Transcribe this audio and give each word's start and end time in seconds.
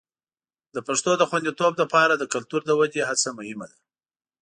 د 0.75 0.77
پښتو 0.87 1.11
د 1.17 1.23
خوندیتوب 1.29 1.73
لپاره 1.81 2.13
د 2.15 2.23
کلتور 2.33 2.61
د 2.65 2.71
ودې 2.79 3.01
هڅه 3.09 3.29
مهمه 3.37 3.65
ده. 3.71 3.77